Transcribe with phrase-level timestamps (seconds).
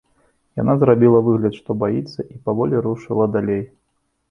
[0.61, 3.63] Яна зрабіла выгляд, што баіцца, і паволі рушыла далей.